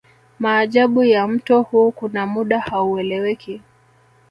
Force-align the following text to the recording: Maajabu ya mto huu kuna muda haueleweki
Maajabu 0.39 1.03
ya 1.03 1.27
mto 1.27 1.61
huu 1.61 1.91
kuna 1.91 2.25
muda 2.27 2.59
haueleweki 2.59 3.61